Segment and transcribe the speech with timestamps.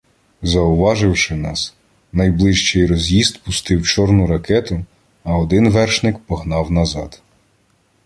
[0.41, 1.73] Зауваживши нас,
[2.11, 4.85] найближчий роз'їзд пустив чорну ракету,
[5.23, 7.21] а один вершник погнав назад.